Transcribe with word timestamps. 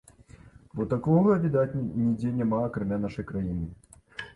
Бо 0.79 0.87
такога, 0.93 1.37
відаць, 1.45 1.77
нідзе 1.85 2.35
няма 2.41 2.67
акрамя 2.71 3.05
нашай 3.09 3.33
краіны. 3.33 3.75